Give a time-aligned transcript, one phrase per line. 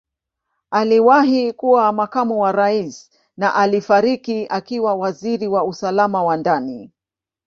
[0.71, 6.91] Aliwahi kuwa Makamu wa Rais na alifariki akiwa Waziri wa Usalama wa Ndani.